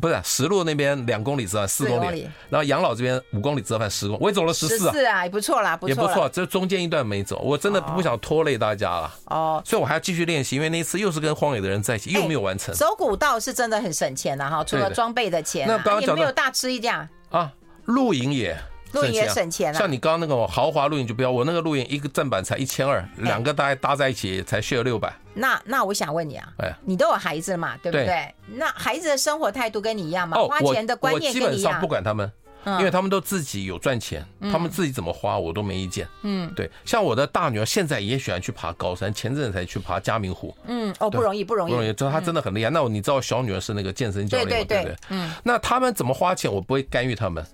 [0.00, 6.28] 不是石路那边两公里折返四公里，然后养老这边五公里折返十公里，我也走了十四啊，也不错啦，也不错。
[6.30, 9.14] 这中间一段没走，我真的不想拖累大家了。
[9.26, 12.74] 哦，所以我还要继续练习，因为那次又是跟荒野的人在一起，又没有完成。
[12.74, 17.08] 走古道是真的很省钱的哈，除了装备的钱，那刚刚讲没有大吃一架。
[17.30, 17.52] 啊，
[17.84, 18.58] 露营也。
[18.92, 25.12] 露营也省钱了，像你刚刚那个豪华露营就不要，我那个露营一个正版才一千二，两个大概搭在一起才需要六百。
[25.34, 28.34] 那那我想问你啊，哎，你都有孩子嘛，对不对？
[28.54, 30.36] 那孩子的生活态度跟你一样吗？
[30.36, 31.50] 花钱的观念跟你一样？
[31.50, 32.30] 我基本上不管他们，
[32.78, 36.06] 因为他们都自己有赚钱，他们自己怎么花我都没意见。
[36.22, 40.54] 嗯，对，像我的大女儿现在也喜欢去爬高山，前阵子才去爬嘉明湖。
[40.66, 42.70] 嗯，哦，不容易，不容易，不容易，就她真的很厉害。
[42.70, 44.96] 那我你知道小女儿是那个健身教练，对对对？
[45.10, 47.46] 嗯，那他们怎么花钱，我不会干预他们。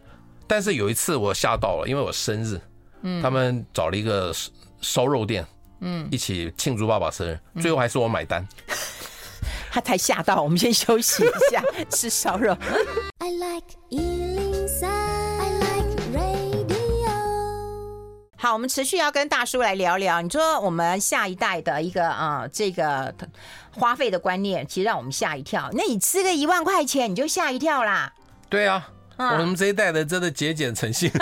[0.46, 2.60] 但是有一次我吓到了，因为我生日，
[3.02, 4.32] 嗯，他们找了一个
[4.80, 5.46] 烧肉店，
[5.80, 8.46] 嗯，一起庆祝爸爸生日，最后还是我买单。
[9.70, 12.56] 他才吓到，我们先休息一下， 吃烧肉。
[13.18, 13.66] I like
[18.38, 20.22] 好，我们持续要跟大叔来聊聊。
[20.22, 23.12] 你说我们下一代的一个啊、呃，这个
[23.72, 25.68] 花费的观念，其实让我们吓一跳。
[25.72, 28.12] 那你吃个一万块钱，你就吓一跳啦？
[28.48, 31.10] 对啊，嗯、我们这一代的真的节俭诚信。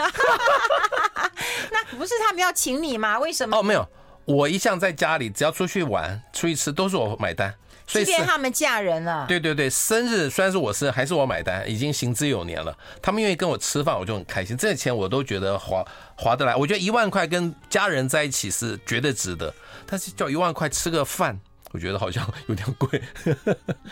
[1.70, 3.18] 那不是他们要请你吗？
[3.18, 3.57] 为什么？
[3.57, 3.88] 哦，没有，
[4.24, 7.54] 我一向在家里，只要出去玩、出去吃，都是我买单。
[7.87, 12.74] 所以即便他们嫁人了，对对对，生日虽然是我生日，还是我买单，已经行之有年了。
[13.02, 14.57] 他们愿意跟我吃饭，我就很开心。
[14.57, 15.85] 这些钱我都觉得划
[16.16, 16.57] 划得来。
[16.57, 19.52] 我觉得一万块跟家人在一起是绝对值得，
[19.87, 21.38] 但是叫一万块吃个饭，
[21.74, 23.02] 我觉得好像有点贵。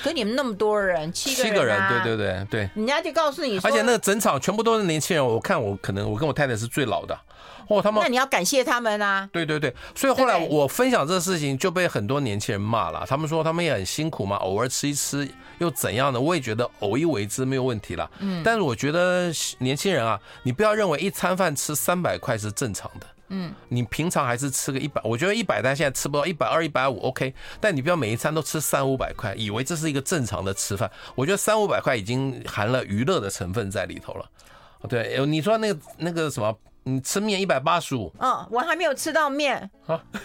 [0.03, 7.19] 可你们那么多人，七个人，啊，七个人，对对对对，人家就告诉你，而且那个整场全部都是年轻人，我看我可能我跟我太太是最老的。
[7.69, 9.29] 哦，他们那你要感谢他们啊！
[9.33, 13.05] 对对对，所以后来我分享这个事情就被很多年轻人骂了。
[13.09, 16.21] 他们说他们也很辛苦嘛，偶尔吃一吃又怎样呢？
[16.21, 18.09] 我也觉得偶一为之没有问题了。
[18.21, 23.07] 嗯，但是我觉得年轻人啊，你不要认为一餐饭吃三百块是正常的。
[23.35, 27.35] 嗯，你平常还是吃个一百，我觉得一百单现在吃不到一百二、一百五，OK。
[27.61, 30.91] 但你不要每一餐都吃三五百块，以为这是一个正常的吃饭。
[31.15, 34.27] 我觉得三五百块已经含了娱乐的成分在里头了。
[34.89, 36.55] 对，你说那个那个什么？
[36.85, 39.71] 你吃面一百八十五，嗯，我还没有吃到面，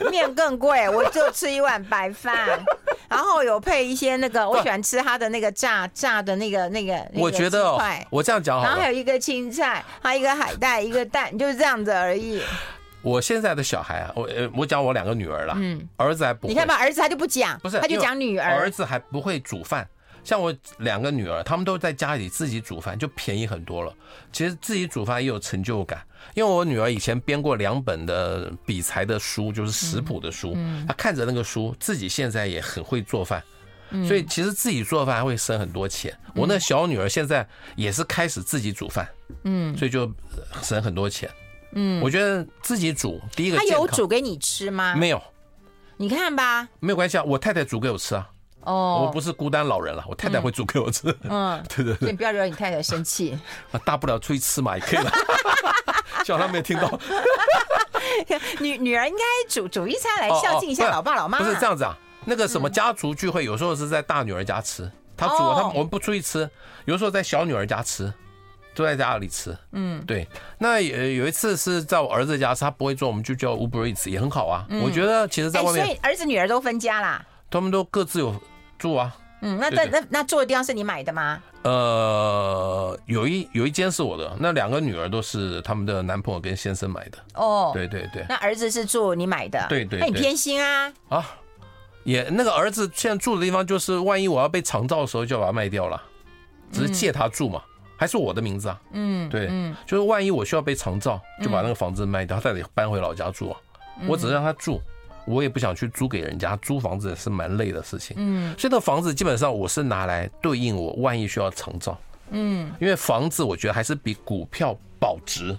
[0.10, 2.60] 面更贵，我就吃一碗白饭，
[3.08, 12.42] 然后有配一些那个，我喜欢吃它的那个炸炸的那个那个，我觉得哦，我这样讲好，然后还有一个青菜，还有一个海带，一个蛋，就是这样子而已。
[13.08, 19.88] 我现在的小孩啊，我呃，我讲我两个女儿了，嗯，儿子还不会，你看吧，儿子他就不讲，不是，他就讲女儿，儿子还不会煮饭。
[20.26, 23.94] 像我两个女儿，她们都在家里自己煮饭，就便宜很多了。
[24.34, 30.58] 其实自己煮饭也有成就感，因为我女儿以前编过两本的比才的书，就是食谱的书。
[30.86, 33.42] 她看着那个书，自己现在也很会做饭，
[34.06, 36.14] 所以其实自己做饭会省很多钱。
[36.36, 39.08] 我那小女儿现在也是开始自己煮饭，
[39.44, 40.12] 嗯，所以就
[40.62, 41.30] 省很多钱。
[41.80, 44.96] 嗯，我觉得自己煮第一个，他有煮给你吃吗？
[44.96, 45.22] 没有，
[45.98, 48.28] 你看吧，没有关系啊，我太太煮给我吃啊。
[48.62, 51.16] 哦，我不是孤单老人了，我太太会煮给我吃。
[51.30, 53.38] 嗯，对 对对，你不要惹你太太生气。
[53.72, 55.12] 啊，大不了出去吃嘛，也可以了。
[56.26, 57.00] 希望他没有听到。
[58.60, 61.38] 女女儿应该煮煮一餐来孝敬一下老爸老妈。
[61.38, 66.50] 不是这样子啊，那个什么家族聚会，有时候是在大女儿家吃，她煮，她我们不出去吃，
[66.86, 68.12] 有时候在小女儿家吃，
[68.78, 69.58] 都在家里吃。
[69.72, 70.28] 嗯，对。
[70.60, 74.68] 那有有一次是在我儿子家吃，他不会做，我们就叫 Uber Eats，也很好啊。
[74.84, 77.26] 我觉得其实在外面，所以儿子女儿都分家啦。
[77.50, 78.40] 他们都各自有。
[78.78, 79.12] 住啊，
[79.42, 81.42] 嗯，那那那那住的地方是你买的吗？
[81.64, 87.18] 呃，有一有一间是我的，那两个女儿都是他们的男朋友跟先生买的。
[87.34, 89.66] 哦，对对对，那儿子是住你买的？
[89.68, 90.94] 对对，那你偏心啊？
[91.10, 91.26] 啊，
[92.04, 96.00] 也那个儿子现在住的地方，就是万一我要被长照的时候，就要把它卖掉了，
[96.72, 97.64] 只是借他住嘛，
[97.98, 98.82] 还是我的名字啊？
[98.92, 103.58] 嗯，对，嗯，就是万一我需要被长照，就把那个房子卖掉，他再得搬回老家住啊，
[104.08, 104.82] 我只是让他住。
[105.26, 108.16] 我也不想去租给人家，租房子也是蛮累的事情。
[108.18, 112.00] 嗯，所以那房子基本上我是拿来对应我万一需要长照。
[112.30, 115.58] 嗯，因为房子我觉得还是比股票保值。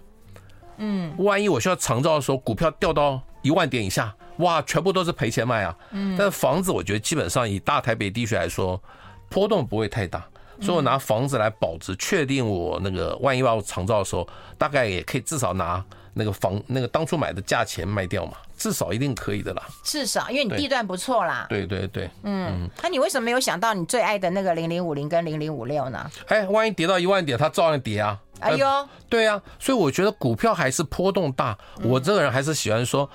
[0.78, 5.76] 嗯，万一我需要长照的时候，股票掉到一万点以下，哇，全部都是赔钱卖啊。
[5.90, 8.82] 嗯，但是房子我觉得基本上以大台北地区来说，
[9.28, 10.26] 波动不会太大，
[10.60, 18.32] 所以我拿房子来保值，确定我那个万一要长照的时候，大概也可以至少拿那个房那个当初买的价钱卖掉嘛。
[18.58, 21.46] 至少一定可以的啦，至少因为你地段不错啦。
[21.48, 26.10] 对对对，嗯，那你为什么没有想到你最爱的那个零零五零跟零零五六呢？
[26.26, 28.18] 哎，万一跌到一万点，它照样跌啊！
[28.40, 31.56] 哎呦，对啊，所以我觉得股票还是波动大。
[31.84, 33.08] 我这个人还是喜欢说，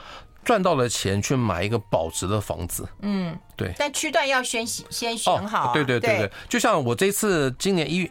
[0.43, 2.87] 赚到了钱去买一个保值的房子。
[3.01, 3.73] 嗯，对。
[3.77, 5.73] 但区段要先先选好。
[5.73, 8.09] 对对对对，就像我这次今年一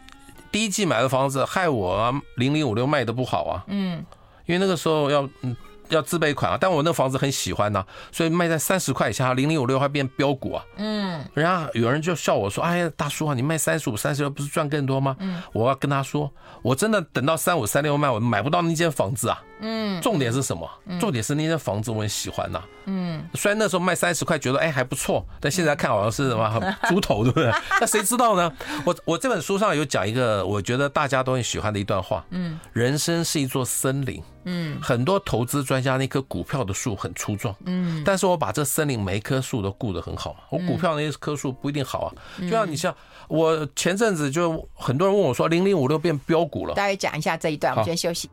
[0.51, 3.65] 第一季买的房子，害我零零五六卖的不好啊。
[3.69, 4.05] 嗯，
[4.47, 5.57] 因为那个时候要嗯。
[5.89, 10.65] 要自备款啊，但我那房子很喜欢呐、啊，所以卖在三十块以下，零零五六还变标股啊。
[10.77, 19.43] 嗯，人家有人就笑我说：“哎呀，大叔啊，你卖三十五、三十六不是赚更多吗？”嗯，我要跟他说，我真的等到三五、三六卖，我买不到那间房子啊。
[19.63, 20.69] 嗯，重点是什么？
[21.01, 22.63] 重点是那间房子我很喜欢呐。
[22.85, 27.51] 嗯，虽然那时候卖三十块，觉得哎还不错，但现在看好像是什么猪头，对不对？
[27.81, 28.53] 那谁知道呢？
[28.85, 32.25] 我我这本书上有讲一个，我觉得大家都很喜欢的一段话。
[32.31, 34.23] 嗯，人生是一座森林。
[34.45, 37.55] 嗯，很多投资专家那棵股票的树很粗壮。
[37.65, 40.35] 嗯，但是我把这森林每一棵树都顾得很好。
[40.51, 42.09] 我股票那棵树不一定好啊。
[42.41, 42.93] 就像你像
[43.29, 46.75] 我前阵子就很多人问我说，零零五六变标股了。
[46.75, 48.29] 大家讲一下这一段，我们先休息。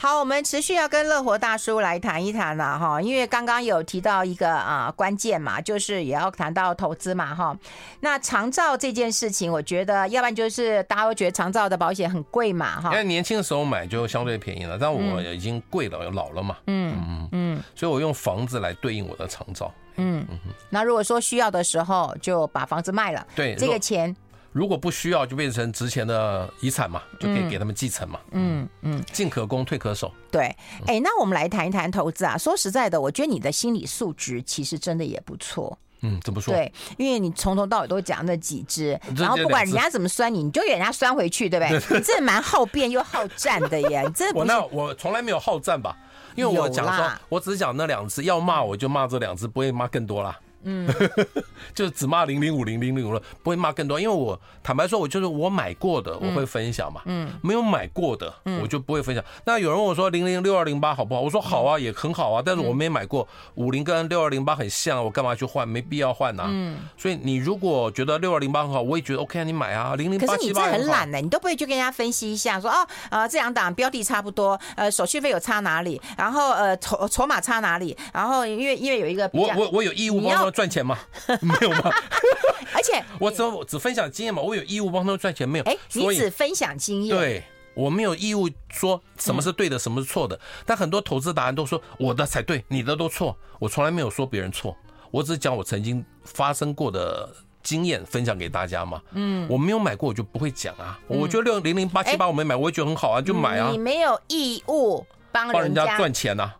[0.00, 7.56] 好，我们持续要跟乐活大叔来谈一谈了哈，因为刚刚有提到一个啊关键嘛，就是也要谈到投资嘛哈。
[7.98, 12.90] 那长照这件事情，我觉得要不然就是大家都觉得长照的保险很贵嘛哈。
[12.92, 16.56] 因为年轻的时候买就相对便宜了，但我已经贵了，老了嘛。
[16.66, 19.72] 嗯嗯嗯，所以我用房子来对应我的长照。
[19.96, 20.38] 嗯嗯，
[20.70, 24.14] 那如果说需要的时候，就把房子卖了，对这个钱。
[24.52, 28.18] 如果不需要，就变成值钱的遗产嘛，就可以给他们继承嘛。
[28.32, 30.12] 嗯嗯，进可攻，退可守。
[30.30, 30.54] 对，
[30.86, 32.36] 哎，那我们来谈一谈投资啊。
[32.36, 35.78] 说实在的，我觉得你的心理素质其实真的也不错。
[36.00, 36.54] 嗯，怎么说？
[36.54, 41.98] 对，因为你从头到尾都讲那几只，然后不管人家怎么酸你，你就给人家酸回去，对不对？
[41.98, 44.38] 你真的蛮好辩又好战的耶，你真的。
[44.38, 45.96] 我那我从来没有好战吧，
[46.36, 50.38] 因为我讲说，我只是讲那两只，要骂我就骂这两只，不会骂更多啦。
[50.68, 50.86] 嗯，
[51.74, 57.00] 就只骂零零五零零零五了，不会骂更多，因为我坦白说，我就是我买过的，我会分享嘛。
[57.06, 59.24] 嗯，没有买过的，我就不会分享。
[59.46, 61.22] 那有人问我说零零六二零八好不好？
[61.22, 63.26] 我说好啊，也很好啊，但是我没买过。
[63.54, 65.66] 五零跟六二零八很像，我干嘛去换？
[65.66, 66.44] 没必要换呐。
[66.48, 69.94] 嗯，所以你如果觉得六二零八很好，我也觉得 OK 啊，你买啊。
[69.96, 70.18] 零零。
[70.18, 76.00] 可是你这很懒呢，你都不会去跟人家分析一下，说哦，呃，这两档标的差不多，呃，手续费有差哪里？
[76.16, 77.96] 然后呃，筹筹码差哪里？
[78.12, 80.98] 然后因为因为有一个，我我我有义务帮他们赚钱吗？
[81.40, 81.92] 没有吗？
[82.74, 85.64] 而且 我只只分享经验嘛，我有义务帮他们赚钱没有？
[85.64, 87.44] 哎，你只分享经验，对，
[87.74, 90.36] 我没有义务说什么是对的，什么是错的。
[90.66, 93.38] 但很多投资答案都说我的才对，你的都错。
[93.60, 94.76] 我从来没有说别人错，
[95.12, 99.00] 我只是讲我曾经发生过的经验分享给大家嘛。
[99.12, 100.98] 嗯，我没有买过，我就不会讲啊。
[101.06, 103.68] 我觉得六零零八七八我没买，我也觉得很好啊，就买啊。
[103.70, 106.52] 你没有义务帮帮人家赚钱呐。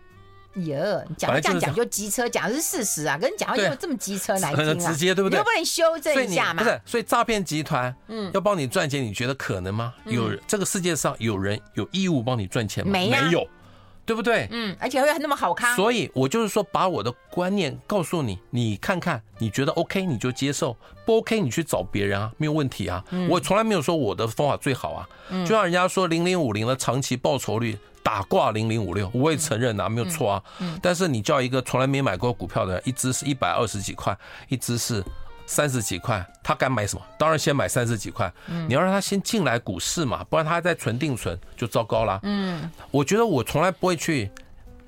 [0.65, 5.37] 耶，讲这样讲就机车，讲的是事实啊，跟你讲话就这么机车难听啊，很 直接对不对？
[5.37, 6.63] 你又不能修正一下嘛？
[6.63, 9.95] 不是，所以诈骗集团嗯要帮你赚钱，你觉得可能吗？
[10.05, 12.93] 有这个世界上有人有义务帮你赚钱吗？
[12.93, 13.47] 没有，
[14.09, 14.49] 对不对？
[14.51, 15.77] 嗯，而且会那么好看。
[15.77, 23.05] 所以我就是说，把我的观念告诉你，你看看，你觉得 OK 你就接受，不 OK 你去找别人啊，没有问题啊。
[23.29, 25.07] 我从来没有说我的方法最好啊，
[25.45, 27.77] 就像人家说零零五零的长期报酬率。
[28.01, 30.43] 打挂零零五六，我也承认啊，没有错啊。
[30.81, 34.17] 但是你叫一个从来没买过股票的人，一只是一百二十几块，
[34.49, 35.05] 一只是
[35.49, 37.03] 三十几块，他敢买什么？
[37.19, 38.31] 当然先买三十几块。
[38.69, 42.21] 你要让他先进来股市嘛，不然他还在存定存就糟糕了。
[42.23, 44.31] 嗯，我觉得我从来不会去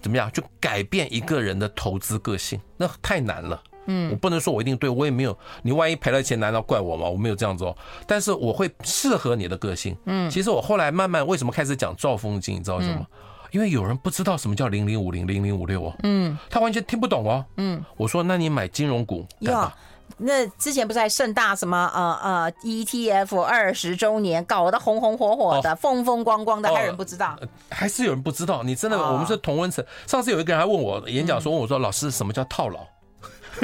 [0.03, 3.61] 怎么样，去改变一个人的投资个性，那太难了。
[3.87, 5.37] 嗯，我不能说我一定对，我也没有。
[5.63, 7.09] 你万一赔了钱，难道怪我吗？
[7.09, 7.75] 我没有这样做。
[8.07, 9.97] 但是我会适合你的个性。
[10.05, 13.07] 嗯，其实我后来慢慢为什么开始讲兆风金，你知道为什么？
[13.51, 15.97] 因为有人不知道什么叫零零五零零零五六哦。
[16.05, 17.45] 嗯，他完全听不懂哦。
[17.57, 19.27] 嗯，我说那你买金融股。
[19.41, 19.73] 哟，
[20.19, 27.39] 那之前不是还盛大什么呃呃 ETF 二十周年搞得红红火火的，风风光光的，还有人不知道？
[27.71, 28.63] 还是有人不知道？
[28.63, 29.85] 你真的，我们是同温层。
[30.07, 32.81] 上次有一个人还问我演讲说，问我说老师什么叫套牢？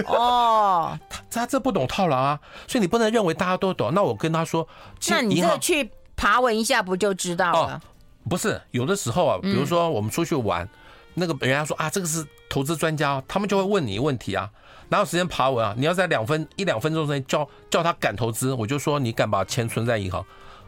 [0.07, 3.93] 哦， 他他这不懂套牢啊，所以你不能认为大家都懂。
[3.95, 4.67] 那我跟他说，
[5.09, 7.81] 那你这去爬文一下不就知道了？
[8.29, 10.69] 不是，有的时候啊，比如说我们出去玩，
[11.15, 14.51] 那个人家说啊，这个是投资专家，他们就会问你问题啊，
[14.89, 15.75] 哪有时间爬文啊？
[15.77, 20.25] 你要在两分一两分钟之内叫叫他敢投资，我就说你敢把钱存在银行。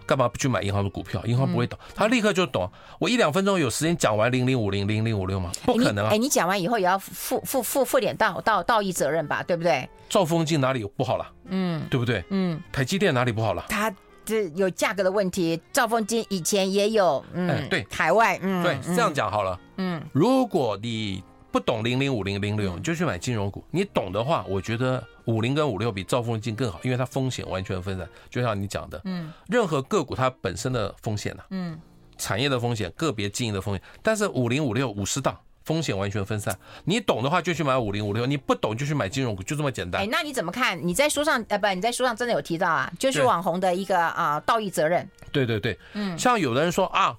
[0.06, 1.22] 干嘛不去买银行的股票？
[1.26, 2.66] 银行不会懂，他立刻就懂。
[2.98, 5.52] 我一两分钟有时间讲完零零五零零零五六吗？
[5.66, 6.08] 不可能啊！
[6.10, 9.42] 哎，你讲完以后也要负负负负点道道道义责任吧？
[9.42, 9.86] 对不对？
[10.08, 11.30] 兆丰金哪里不好了？
[11.50, 12.24] 嗯，对不对？
[12.30, 13.66] 嗯，台积电哪里不好了？
[13.68, 15.60] 他这有价格的问题。
[15.74, 19.60] 兆丰金以前也有，嗯，对，海外，嗯，对，这样讲好了。
[19.76, 21.22] 嗯，如果你
[21.58, 23.64] 不懂零零五零零六，你就去买金融股。
[23.72, 25.02] 你懂的话，我觉得。
[25.24, 31.78] 五零跟五六比兆丰金更好，因为它风险完全分散，就像你讲的，嗯，任何个股它本身的风险呢，嗯，
[32.16, 40.00] 产业的风险，个别经营的风险，但是五零五六五十档风险完全分散，你懂的话就去买五零五六，你不懂就去买金融股，就这么简单。
[40.00, 40.80] 哎，那你怎么看？
[40.86, 45.06] 你在书上呃不，你在书上真的有提到啊，就是网红的一个啊道义责任。
[45.30, 47.14] 对对对，嗯，像有的人说啊，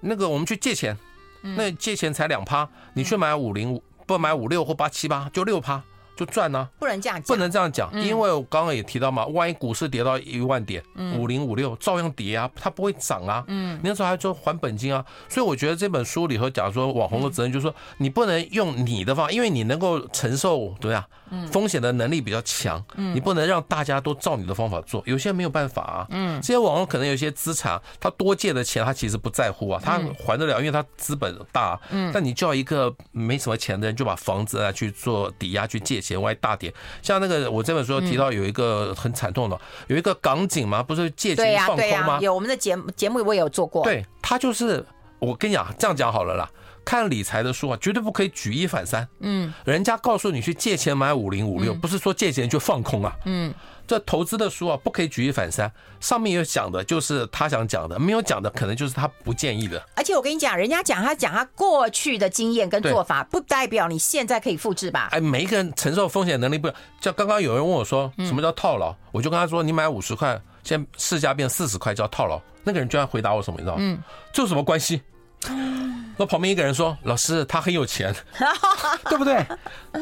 [0.00, 0.96] 那个我们去借钱，
[1.42, 5.82] 那借钱才两趴，你去买五零五不买五六或八七八就六趴。
[6.14, 10.80] 就赚呢、啊，不能这样讲，不能这样讲，嗯、因为我刚刚也提到嘛，万一股市跌到一万点，
[11.16, 13.42] 五零五六照样跌啊，它不会涨啊。
[13.48, 21.08] 嗯，那时候还说还本金啊，所以我觉得这本书里头讲说网红的责任，就是说你不能用你的方法，因为你能够承受对啊，
[21.50, 26.06] 风险的能力比较强，你不能让大家都照你的方法做，有些人没有办法啊。
[26.10, 31.80] 嗯，这些网络可能有些资产，他多借的钱他其实不在乎啊，他还得了，因为他资本大。
[31.90, 36.02] 嗯，但你叫一个没什么钱的人就把房子啊去做抵押去借。
[36.02, 39.56] 钱，万一大点，像那个我这本书提到有一个很惨痛的，
[39.86, 42.18] 有一个港警嘛，不是借钱放空吗？
[42.20, 43.84] 有我们的节目节目我也有做过。
[43.84, 44.84] 对，他就是
[45.20, 46.50] 我跟你讲，这样讲好了啦。
[46.84, 49.06] 看理财的书啊，绝对不可以举一反三。
[49.20, 53.16] 嗯，人家告诉你去借钱买五零五六，不是说借钱就放空啊。
[53.24, 53.52] 嗯，
[53.86, 55.70] 这投资的书啊，不可以举一反三。
[56.00, 59.80] 上面有讲的，就是他想讲的；没有讲的，可能就是他不建议的。
[59.94, 65.08] 而且我跟你讲，人家讲他讲他过去的经验跟做法，不代表你现在可以复制吧？
[65.12, 66.80] 哎，每一个人承受风险能力不一样。
[67.00, 68.94] 像刚刚有人问我说，什么叫套牢？
[69.12, 72.40] 我就跟他说，你买五十块，现在市价变四十块叫套牢。
[72.64, 73.56] 那个人居然回答我什么？
[73.58, 73.82] 你知道吗？
[73.82, 73.98] 嗯，
[74.32, 75.02] 这有什么关系？
[76.18, 78.14] 那旁边一个人说：“老师，他很有钱，
[79.08, 79.44] 对不对？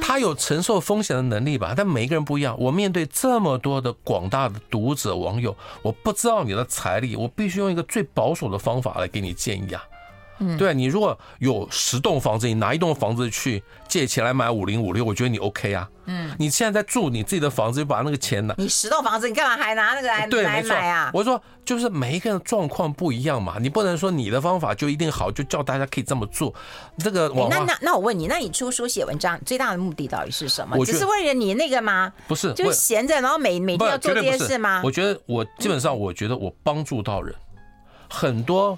[0.01, 1.73] 他有承受风险的能力吧？
[1.77, 2.57] 但每一个人不一样。
[2.59, 9.83] 我面对这么多的广大的读者网友，我不知道你的财力，我必须用一个最保守的方法来给你建议啊。”
[10.59, 15.89] 对，你如果有十栋房子，你拿一栋房子去借钱来买五零五六，我觉得你 OK 啊。
[16.07, 18.55] 嗯，你现在在住你自己的房子，就把那个钱拿。
[18.59, 21.11] 你十栋房子，你干嘛还拿那个来对来买啊？
[21.15, 26.53] 我说就是每一个人状况不一样嘛，你不能说你的方法就一定好，就叫大家可以这么做。
[26.99, 30.83] 这个那那那我问你，那你出书写文章最大的目的到底是什么？
[30.85, 32.13] 只是为了你那个吗？
[32.27, 34.81] 不是，就是闲着，然后每每天要做这些事吗？
[34.83, 37.33] 我觉得我基本上，我觉得我帮助到人
[38.09, 38.77] 很多。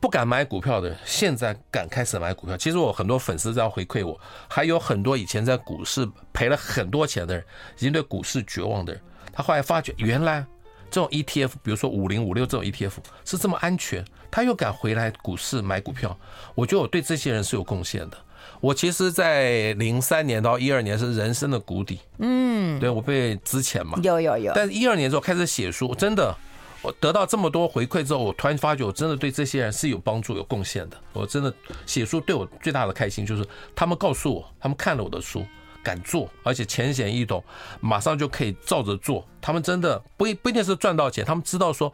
[0.00, 2.56] 不敢买股票的人，现在敢开始买股票。
[2.56, 7.44] 其实我很多粉丝在回馈我，还有很多以前在股市赔了很多钱的人，
[7.76, 10.44] 已经对股市绝望的人，他后来发觉原来
[10.90, 12.92] 这种 ETF，比如说五零五六这种 ETF
[13.26, 16.18] 是这么安全，他又敢回来股市买股票。
[16.54, 18.16] 我觉得我对这些人是有贡献的。
[18.60, 24.52] 我其实，在零三年到一二年是人生的谷底，嗯，对我被之前嘛，有有有。
[24.54, 26.34] 但是一二年之后开始写书，真的。
[26.82, 30.96] 我得到这么多回馈之后，我突然发觉我真的对这些人是有帮助、有贡献的。
[31.12, 31.52] 我真的
[31.84, 35.44] 写书对我最大的开心就是他们告诉我，他们看了我的书，
[35.82, 37.44] 敢做，而且浅显易懂，
[37.80, 39.26] 马上就可以照着做。
[39.40, 41.92] 他们真的不一不一定是赚到钱，他们知道说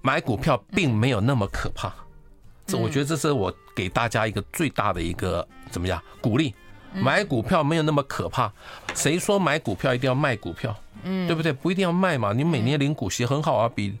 [0.00, 1.92] 买股票并没有那么可怕。
[2.66, 6.54] 这我觉得这是我给大家一个最大的一个怎么样鼓励。
[6.94, 8.50] 买股票没有那么可怕，
[8.94, 10.74] 谁说买股票一定要卖股票？
[11.06, 11.52] 嗯，对不对？
[11.52, 13.96] 不一定要卖嘛，你每年领股息很好啊，比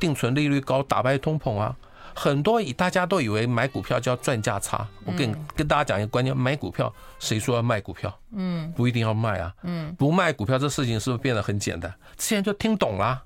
[0.00, 1.74] 定存利率高，打败通膨啊。
[2.12, 8.12] 很多以大家都以为买股票就要赚价差，我跟跟大家讲一个观念：买股票谁说要卖股票？
[8.32, 9.54] 嗯，不一定要卖啊。
[9.62, 11.90] 嗯，不卖股票这事情是不是变得很简单？
[12.18, 13.22] 之前就听懂了。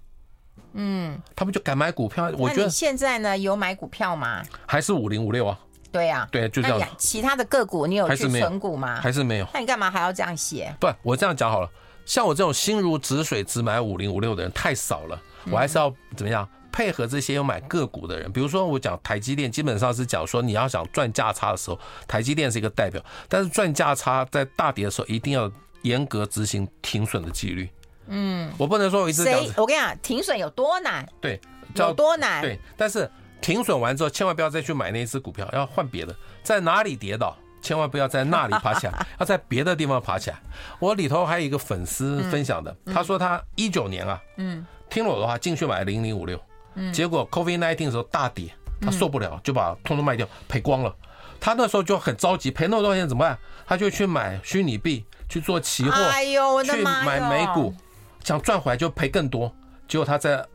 [0.75, 2.31] 嗯，他们就敢买股票。
[2.37, 4.43] 我觉得现在呢，有买股票吗？
[4.67, 5.59] 还是五零五六啊？
[5.91, 6.89] 对呀，对，就这样。
[6.99, 9.01] 其他的个股你有去存股吗？
[9.01, 9.47] 还是没有？
[9.55, 10.75] 那你干嘛还要这样写？
[10.79, 11.71] 不，我这样讲好了。
[12.05, 18.31] 像我这种心如止水只买五零五六的人太少了，我还是要怎么样配合这些有买个股的人？
[18.31, 23.05] 比如说我讲台积电，基本上是讲说你要想赚价差的时候，台积电是一个代表。
[23.29, 25.51] 但是赚价差在大跌的时候，一定要
[25.83, 27.69] 严格执行停损的纪律。
[28.07, 29.35] 嗯，我不能说我一直讲。
[29.57, 31.09] 我跟你讲，停损有多难？
[31.21, 31.41] 对，
[31.75, 32.43] 有多难？
[32.43, 33.11] 对，但是。
[33.41, 36.17] 停损完之后，千万不要再去买那一只股票，要换别的。
[36.43, 40.37] 在哪里跌倒，千万不要在那里爬起来， 要在别的地方爬起来。
[40.79, 46.39] 我里头还有一个粉丝分享的，他说他一九年啊，嗯，听了我的话进去买零零五六，
[46.75, 50.95] 嗯，结果 COVID-19 的时候大跌，他受不了，就把通通卖掉，赔光了。
[51.41, 53.39] 他那时候就很着急，赔那么多钱怎么办？
[53.67, 57.75] 他就去买虚拟币，去做期货，哎呦，我的妈，去买美股，
[58.23, 59.51] 想赚回来就赔更多。
[59.89, 60.47] 结果他在。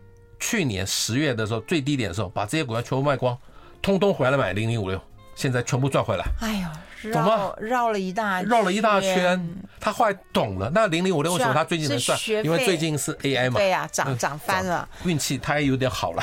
[0.41, 3.37] 去年十月的时候，最低点的时候，把这些股票全部卖光，
[3.81, 4.97] 通通回来买零零五六，
[5.39, 6.25] 现在全部赚回来。
[6.41, 6.61] 哎
[7.01, 7.53] 呦，懂吗？
[7.61, 10.69] 绕了一大绕了一大圈，他后来懂了。
[10.75, 12.19] 那零零五六为什么他最近能赚？
[12.43, 13.57] 因为最近是 AI 嘛。
[13.57, 14.85] 对呀，涨涨翻了。
[15.05, 16.21] 运气他也有点好了。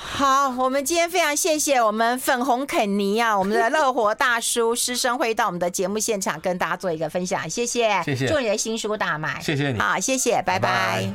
[0.00, 8.26] 好，我们今天非常谢谢我们粉红肯尼啊，我们的乐活大叔师生会到我们的节目现场跟大家做一个分享，谢谢，谢谢。
[8.28, 9.78] 祝你的新书大卖，谢谢你。
[9.78, 11.06] 好，谢谢，拜拜。